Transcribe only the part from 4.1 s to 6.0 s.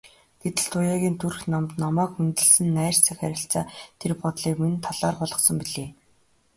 бодлыг минь талаар болгосон билээ.